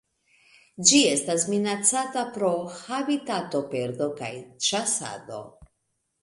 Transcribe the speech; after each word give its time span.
Ĝi 0.91 1.01
estas 1.09 1.43
minacata 1.53 2.23
pro 2.37 2.49
habitatoperdo 2.79 4.09
kaj 4.23 4.31
ĉasado. 4.71 5.45